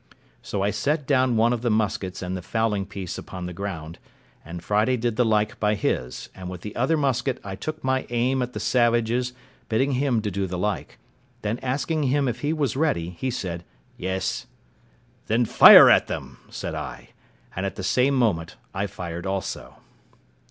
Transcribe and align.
So 0.41 0.63
I 0.63 0.71
set 0.71 1.05
down 1.05 1.37
one 1.37 1.53
of 1.53 1.61
the 1.61 1.69
muskets 1.69 2.23
and 2.23 2.35
the 2.35 2.41
fowling 2.41 2.87
piece 2.87 3.19
upon 3.19 3.45
the 3.45 3.53
ground, 3.53 3.99
and 4.43 4.63
Friday 4.63 4.97
did 4.97 5.15
the 5.15 5.23
like 5.23 5.59
by 5.59 5.75
his, 5.75 6.27
and 6.33 6.49
with 6.49 6.61
the 6.61 6.75
other 6.75 6.97
musket 6.97 7.39
I 7.43 7.55
took 7.55 7.83
my 7.83 8.07
aim 8.09 8.41
at 8.41 8.53
the 8.53 8.59
savages, 8.59 9.33
bidding 9.69 9.91
him 9.91 10.19
to 10.23 10.31
do 10.31 10.47
the 10.47 10.57
like; 10.57 10.97
then 11.43 11.59
asking 11.59 12.05
him 12.05 12.27
if 12.27 12.39
he 12.39 12.51
was 12.51 12.75
ready, 12.75 13.11
he 13.11 13.29
said, 13.29 13.63
"Yes." 13.95 14.47
"Then 15.27 15.45
fire 15.45 15.87
at 15.87 16.07
them," 16.07 16.39
said 16.49 16.73
I; 16.73 17.09
and 17.55 17.63
at 17.63 17.75
the 17.75 17.83
same 17.83 18.15
moment 18.15 18.55
I 18.73 18.87
fired 18.87 19.27
also. 19.27 19.75